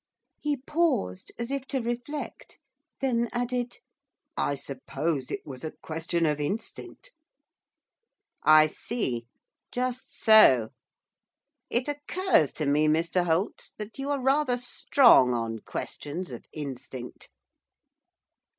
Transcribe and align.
He 0.39 0.57
paused, 0.57 1.31
as 1.37 1.51
if 1.51 1.67
to 1.67 1.79
reflect. 1.79 2.57
Then 3.01 3.29
added, 3.31 3.77
'I 4.35 4.55
suppose 4.55 5.29
it 5.29 5.41
was 5.45 5.63
a 5.63 5.73
question 5.83 6.25
of 6.25 6.39
instinct.' 6.39 7.11
'I 8.41 8.65
see. 8.65 9.27
Just 9.71 10.19
so. 10.19 10.69
It 11.69 11.87
occurs 11.87 12.51
to 12.53 12.65
me, 12.65 12.87
Mr 12.87 13.25
Holt, 13.27 13.69
that 13.77 13.99
you 13.99 14.09
are 14.09 14.19
rather 14.23 14.57
strong 14.57 15.35
on 15.35 15.59
questions 15.59 16.31
of 16.31 16.45
instinct. 16.51 17.29